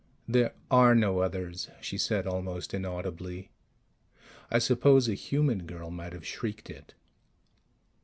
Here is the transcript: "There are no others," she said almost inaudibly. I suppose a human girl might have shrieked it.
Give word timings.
"There 0.27 0.55
are 0.71 0.95
no 0.95 1.19
others," 1.19 1.69
she 1.79 1.95
said 1.99 2.25
almost 2.25 2.73
inaudibly. 2.73 3.51
I 4.49 4.57
suppose 4.57 5.07
a 5.07 5.13
human 5.13 5.67
girl 5.67 5.91
might 5.91 6.13
have 6.13 6.25
shrieked 6.25 6.71
it. 6.71 6.95